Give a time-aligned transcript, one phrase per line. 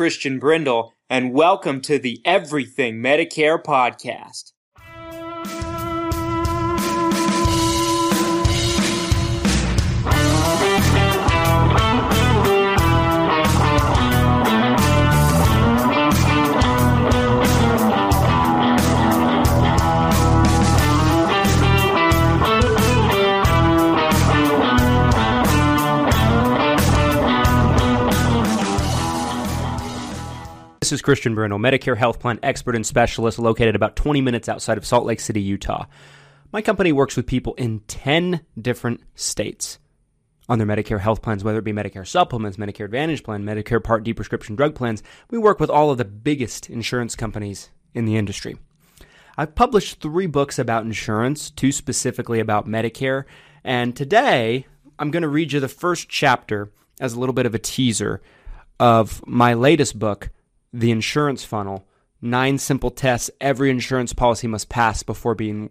[0.00, 4.52] Christian Brindle, and welcome to the Everything Medicare podcast.
[30.80, 34.78] This is Christian Brindle, Medicare Health Plan expert and specialist located about 20 minutes outside
[34.78, 35.84] of Salt Lake City, Utah.
[36.52, 39.78] My company works with people in 10 different states
[40.48, 44.04] on their Medicare health plans, whether it be Medicare supplements, Medicare Advantage plan, Medicare Part
[44.04, 45.02] D prescription drug plans.
[45.30, 48.56] We work with all of the biggest insurance companies in the industry.
[49.36, 53.24] I've published three books about insurance, two specifically about Medicare,
[53.64, 54.64] and today
[54.98, 58.22] I'm going to read you the first chapter as a little bit of a teaser
[58.78, 60.30] of my latest book,
[60.72, 61.86] The Insurance Funnel
[62.22, 65.70] Nine Simple Tests Every Insurance Policy Must Pass Before Being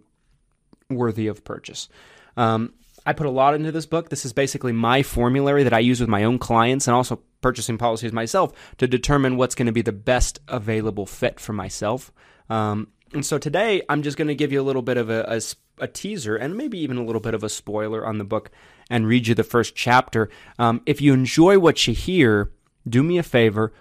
[0.89, 1.89] Worthy of Purchase.
[2.35, 2.73] Um,
[3.05, 4.09] I put a lot into this book.
[4.09, 7.77] This is basically my formulary that I use with my own clients and also purchasing
[7.77, 12.11] policies myself to determine what's going to be the best available fit for myself.
[12.49, 15.87] Um, and so today I'm just going to give you a little bit of a
[15.87, 18.51] teaser and maybe even a little bit of a spoiler on the book
[18.89, 20.29] and read you the first chapter.
[20.57, 22.51] Um, if you enjoy what you hear,
[22.87, 23.71] do me a favor.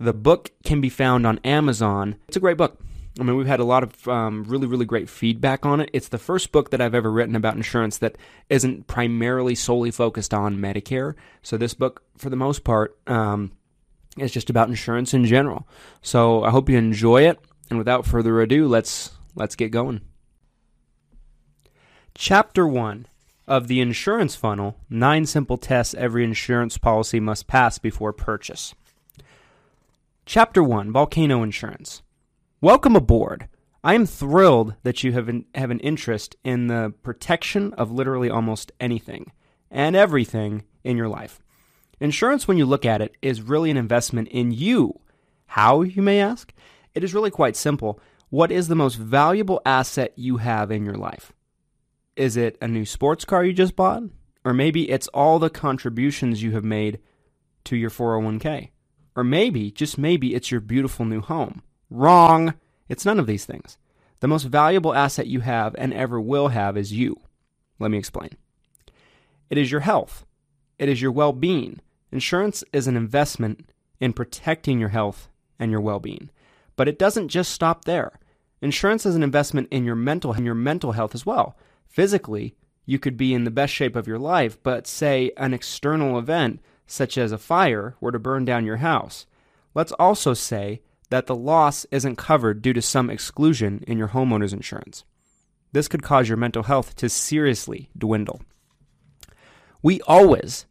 [0.00, 2.16] The book can be found on Amazon.
[2.26, 2.80] It's a great book.
[3.18, 5.90] I mean, we've had a lot of um, really, really great feedback on it.
[5.92, 8.16] It's the first book that I've ever written about insurance that
[8.48, 11.16] isn't primarily solely focused on Medicare.
[11.42, 13.52] So, this book, for the most part, um,
[14.16, 15.68] is just about insurance in general.
[16.00, 17.38] So, I hope you enjoy it.
[17.68, 20.00] And without further ado, let's let's get going.
[22.14, 23.06] Chapter 1
[23.46, 28.74] of the insurance funnel 9 simple tests every insurance policy must pass before purchase.
[30.32, 32.02] Chapter 1 Volcano Insurance.
[32.60, 33.48] Welcome aboard.
[33.82, 38.30] I am thrilled that you have an, have an interest in the protection of literally
[38.30, 39.32] almost anything
[39.72, 41.40] and everything in your life.
[41.98, 45.00] Insurance, when you look at it, is really an investment in you.
[45.46, 46.54] How, you may ask?
[46.94, 47.98] It is really quite simple.
[48.28, 51.32] What is the most valuable asset you have in your life?
[52.14, 54.04] Is it a new sports car you just bought?
[54.44, 57.00] Or maybe it's all the contributions you have made
[57.64, 58.68] to your 401k?
[59.20, 61.60] Or maybe, just maybe, it's your beautiful new home.
[61.90, 62.54] Wrong!
[62.88, 63.76] It's none of these things.
[64.20, 67.20] The most valuable asset you have and ever will have is you.
[67.78, 68.30] Let me explain.
[69.50, 70.24] It is your health,
[70.78, 71.80] it is your well being.
[72.10, 73.68] Insurance is an investment
[74.00, 76.30] in protecting your health and your well being.
[76.74, 78.18] But it doesn't just stop there.
[78.62, 81.58] Insurance is an investment in your mental in your mental health as well.
[81.86, 82.54] Physically,
[82.86, 86.60] you could be in the best shape of your life, but say an external event
[86.90, 89.24] such as a fire were to burn down your house.
[89.74, 94.52] Let's also say that the loss isn't covered due to some exclusion in your homeowner's
[94.52, 95.04] insurance.
[95.70, 98.42] This could cause your mental health to seriously dwindle.
[99.82, 100.66] We always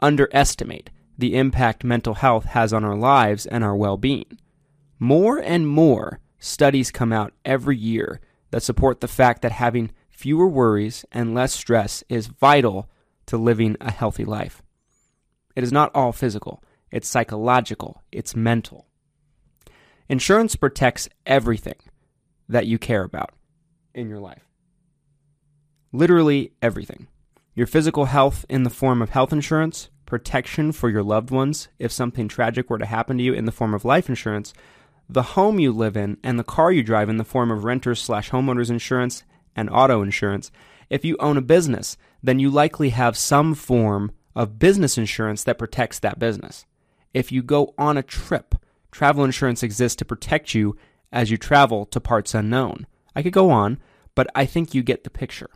[0.00, 4.38] underestimate the impact mental health has on our lives and our well being.
[4.98, 8.20] More and more studies come out every year
[8.50, 12.90] that support the fact that having fewer worries and less stress is vital
[13.24, 14.62] to living a healthy life.
[15.54, 18.86] It is not all physical, it's psychological, it's mental.
[20.08, 21.76] Insurance protects everything
[22.48, 23.30] that you care about
[23.94, 24.48] in your life.
[25.92, 27.06] Literally everything.
[27.54, 31.92] Your physical health in the form of health insurance, protection for your loved ones if
[31.92, 34.52] something tragic were to happen to you in the form of life insurance,
[35.08, 38.00] the home you live in and the car you drive in the form of renters
[38.00, 39.24] slash homeowners insurance
[39.54, 40.50] and auto insurance.
[40.88, 45.58] If you own a business, then you likely have some form of business insurance that
[45.58, 46.64] protects that business.
[47.14, 48.54] if you go on a trip.
[48.90, 50.76] Travel insurance exists to protect you
[51.10, 52.86] as you travel to parts unknown.
[53.14, 53.78] I could go on,
[54.14, 55.50] but I think you get the picture.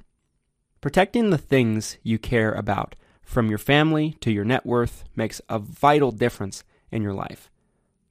[0.81, 5.59] Protecting the things you care about, from your family to your net worth, makes a
[5.59, 7.51] vital difference in your life.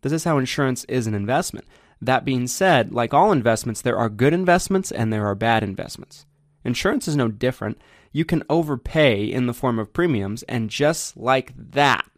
[0.01, 1.65] This is how insurance is an investment.
[2.01, 6.25] That being said, like all investments, there are good investments and there are bad investments.
[6.63, 7.79] Insurance is no different.
[8.15, 12.09] You can overpay in the form of premiums, and just like that,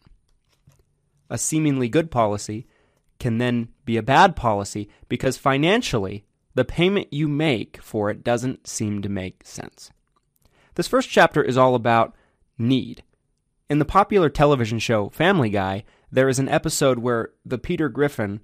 [1.27, 2.67] a seemingly good policy
[3.17, 6.23] can then be a bad policy because financially,
[6.53, 9.89] the payment you make for it doesn't seem to make sense.
[10.75, 12.15] This first chapter is all about
[12.59, 13.01] need.
[13.67, 18.41] In the popular television show Family Guy, there is an episode where the Peter Griffin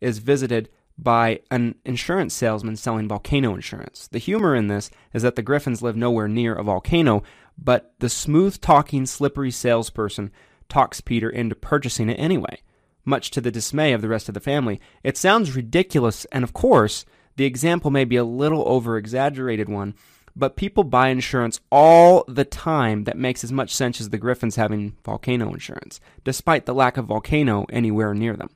[0.00, 4.08] is visited by an insurance salesman selling volcano insurance.
[4.08, 7.22] The humor in this is that the Griffins live nowhere near a volcano,
[7.58, 10.30] but the smooth talking, slippery salesperson
[10.68, 12.62] talks Peter into purchasing it anyway,
[13.04, 14.80] much to the dismay of the rest of the family.
[15.02, 17.04] It sounds ridiculous, and of course,
[17.36, 19.94] the example may be a little over exaggerated one,
[20.34, 24.56] but people buy insurance all the time that makes as much sense as the Griffins
[24.56, 28.50] having volcano insurance, despite the lack of volcano anywhere near them.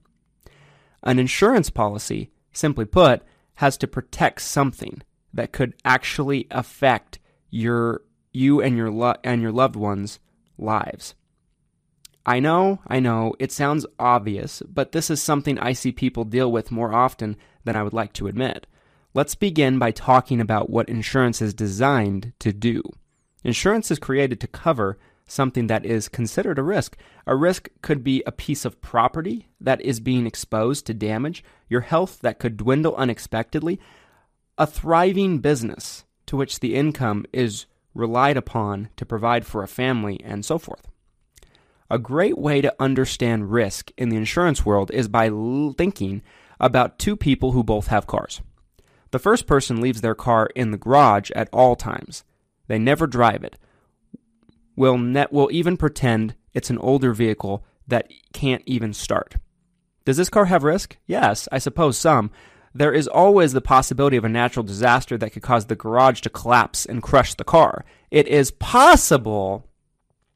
[1.06, 3.22] An insurance policy, simply put,
[3.54, 9.52] has to protect something that could actually affect your you and your lo- and your
[9.52, 10.18] loved ones'
[10.58, 11.14] lives.
[12.26, 16.50] I know, I know, it sounds obvious, but this is something I see people deal
[16.50, 18.66] with more often than I would like to admit.
[19.14, 22.82] Let's begin by talking about what insurance is designed to do.
[23.44, 26.96] Insurance is created to cover something that is considered a risk.
[27.26, 31.80] A risk could be a piece of property that is being exposed to damage, your
[31.80, 33.80] health that could dwindle unexpectedly,
[34.56, 40.20] a thriving business to which the income is relied upon to provide for a family,
[40.22, 40.86] and so forth.
[41.90, 45.30] A great way to understand risk in the insurance world is by
[45.76, 46.22] thinking
[46.58, 48.40] about two people who both have cars.
[49.12, 52.24] The first person leaves their car in the garage at all times.
[52.66, 53.56] They never drive it.
[54.76, 59.36] Will net will even pretend it's an older vehicle that can't even start.
[60.04, 60.96] Does this car have risk?
[61.06, 62.30] Yes, I suppose some.
[62.74, 66.30] There is always the possibility of a natural disaster that could cause the garage to
[66.30, 67.84] collapse and crush the car.
[68.10, 69.66] It is possible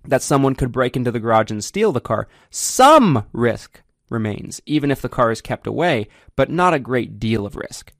[0.04, 2.28] that someone could break into the garage and steal the car.
[2.48, 7.44] Some risk remains, even if the car is kept away, but not a great deal
[7.44, 7.92] of risk.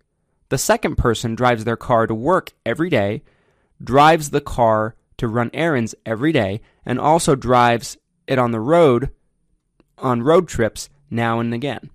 [0.48, 3.22] The second person drives their car to work every day,
[3.82, 7.96] drives the car to run errands every day, and also drives
[8.26, 9.10] it on the road
[9.98, 11.90] on road trips now and again.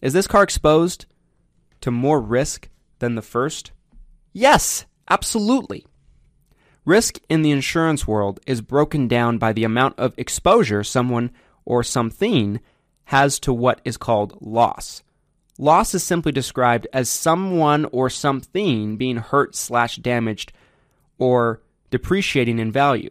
[0.00, 1.06] Is this car exposed
[1.80, 2.68] to more risk
[3.00, 3.72] than the first?
[4.32, 5.84] Yes, absolutely.
[6.84, 11.30] Risk in the insurance world is broken down by the amount of exposure someone
[11.64, 12.60] or something
[13.04, 15.02] has to what is called loss.
[15.58, 20.52] Loss is simply described as someone or something being hurt slash damaged
[21.18, 23.10] or depreciating in value.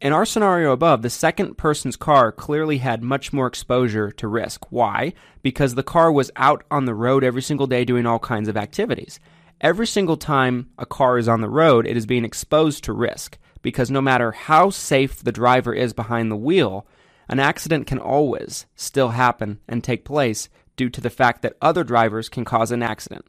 [0.00, 4.64] In our scenario above, the second person's car clearly had much more exposure to risk.
[4.70, 5.12] Why?
[5.42, 8.56] Because the car was out on the road every single day doing all kinds of
[8.56, 9.20] activities.
[9.60, 13.36] Every single time a car is on the road, it is being exposed to risk
[13.60, 16.86] because no matter how safe the driver is behind the wheel,
[17.28, 21.84] an accident can always still happen and take place due to the fact that other
[21.84, 23.26] drivers can cause an accident.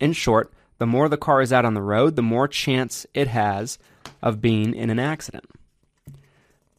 [0.00, 3.28] In short, the more the car is out on the road, the more chance it
[3.28, 3.78] has
[4.22, 5.44] of being in an accident.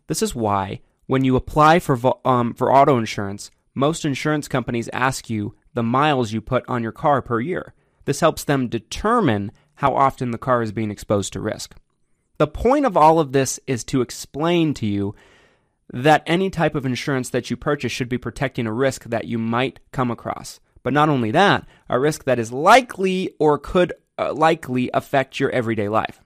[0.08, 5.29] This is why, when you apply for, um, for auto insurance, most insurance companies ask
[5.29, 7.75] you the miles you put on your car per year.
[8.05, 11.75] This helps them determine how often the car is being exposed to risk.
[12.39, 15.13] The point of all of this is to explain to you
[15.93, 19.38] that any type of insurance that you purchase should be protecting a risk that you
[19.38, 20.60] might come across.
[20.83, 25.50] But not only that, a risk that is likely or could uh, likely affect your
[25.51, 26.21] everyday life.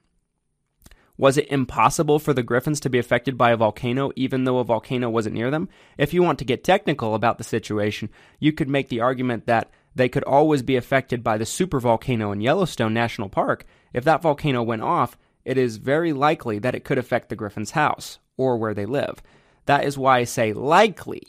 [1.18, 4.64] Was it impossible for the Griffins to be affected by a volcano even though a
[4.64, 5.68] volcano wasn't near them?
[5.96, 9.70] If you want to get technical about the situation, you could make the argument that
[9.94, 13.64] they could always be affected by the supervolcano in Yellowstone National Park.
[13.94, 17.70] If that volcano went off, it is very likely that it could affect the Griffin's
[17.70, 19.22] house or where they live.
[19.64, 21.28] That is why I say likely.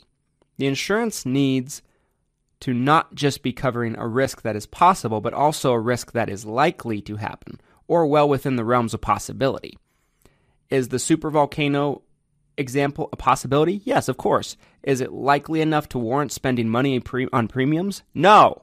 [0.58, 1.80] The insurance needs
[2.60, 6.28] to not just be covering a risk that is possible, but also a risk that
[6.28, 9.78] is likely to happen, or well within the realms of possibility.
[10.70, 12.02] Is the supervolcano
[12.56, 13.80] example a possibility?
[13.84, 14.56] Yes, of course.
[14.82, 17.00] Is it likely enough to warrant spending money
[17.32, 18.02] on premiums?
[18.12, 18.62] No.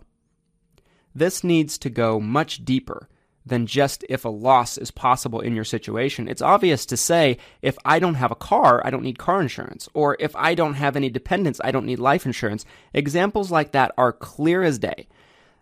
[1.14, 3.08] This needs to go much deeper
[3.46, 6.28] than just if a loss is possible in your situation.
[6.28, 9.88] It's obvious to say, if I don't have a car, I don't need car insurance.
[9.94, 12.66] Or if I don't have any dependents, I don't need life insurance.
[12.94, 15.08] Examples like that are clear as day.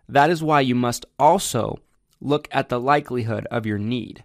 [0.08, 1.78] That is why you must also
[2.20, 4.24] look at the likelihood of your need.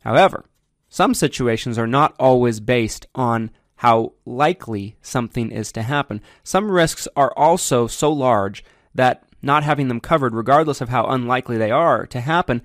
[0.00, 0.44] However,
[0.88, 3.50] some situations are not always based on
[3.80, 6.20] how likely something is to happen.
[6.44, 8.64] Some risks are also so large
[8.94, 12.62] that not having them covered, regardless of how unlikely they are to happen,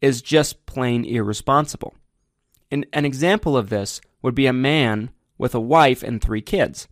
[0.00, 1.94] is just plain irresponsible.
[2.70, 6.86] an example of this would be a man with a wife and three kids.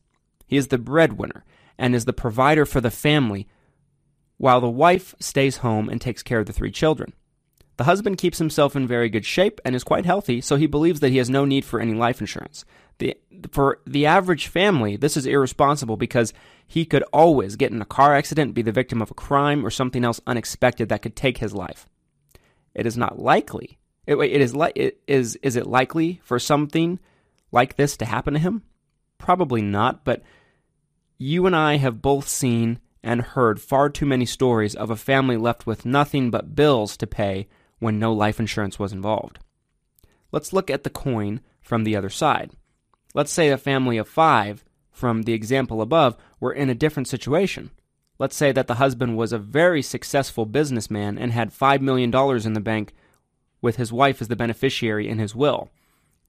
[0.46, 1.44] He is the breadwinner
[1.78, 3.46] and is the provider for the family,
[4.38, 7.12] while the wife stays home and takes care of the three children.
[7.76, 10.98] The husband keeps himself in very good shape and is quite healthy, so he believes
[11.00, 12.64] that he has no need for any life insurance.
[12.98, 13.16] The,
[13.52, 16.32] for the average family, this is irresponsible because
[16.66, 19.70] he could always get in a car accident, be the victim of a crime, or
[19.70, 21.88] something else unexpected that could take his life.
[22.74, 23.78] It is not likely.
[24.06, 26.98] It, it is li- it is is it likely for something
[27.52, 28.62] like this to happen to him?
[29.18, 30.22] Probably not, but
[31.18, 35.36] you and I have both seen and heard far too many stories of a family
[35.36, 39.38] left with nothing but bills to pay when no life insurance was involved.
[40.32, 42.52] Let's look at the coin from the other side.
[43.14, 47.70] Let's say a family of five, from the example above, were in a different situation.
[48.18, 52.52] Let's say that the husband was a very successful businessman and had $5 million in
[52.52, 52.92] the bank
[53.60, 55.70] with his wife as the beneficiary in his will.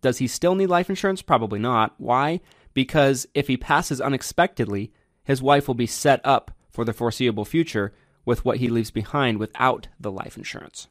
[0.02, 1.22] Does he still need life insurance?
[1.22, 1.96] Probably not.
[1.98, 2.42] Why?
[2.74, 4.94] Because if he passes unexpectedly,
[5.24, 7.94] his wife will be set up for the foreseeable future
[8.24, 10.88] with what he leaves behind without the life insurance.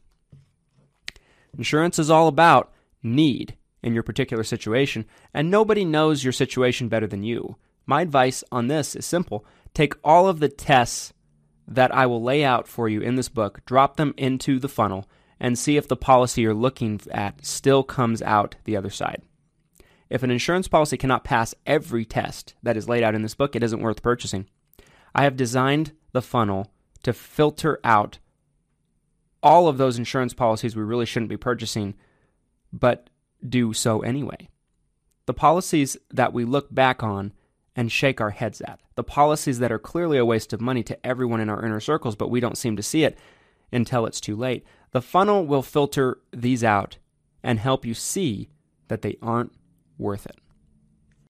[1.56, 7.06] Insurance is all about need in your particular situation, and nobody knows your situation better
[7.06, 7.56] than you.
[7.86, 9.44] My advice on this is simple
[9.74, 11.12] take all of the tests
[11.66, 15.08] that I will lay out for you in this book, drop them into the funnel,
[15.38, 19.22] and see if the policy you're looking at still comes out the other side.
[20.10, 23.54] If an insurance policy cannot pass every test that is laid out in this book,
[23.54, 24.46] it isn't worth purchasing.
[25.14, 28.18] I have designed the funnel to filter out
[29.42, 31.94] all of those insurance policies we really shouldn't be purchasing,
[32.72, 33.10] but
[33.46, 34.48] do so anyway.
[35.26, 37.32] The policies that we look back on
[37.76, 41.06] and shake our heads at, the policies that are clearly a waste of money to
[41.06, 43.18] everyone in our inner circles, but we don't seem to see it
[43.70, 44.64] until it's too late.
[44.92, 46.98] The funnel will filter these out
[47.42, 48.48] and help you see
[48.88, 49.52] that they aren't
[49.98, 50.36] worth it.